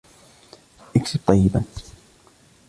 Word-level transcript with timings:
اكْسِبْ 0.95 1.19
طَيِّبًا 1.27 1.63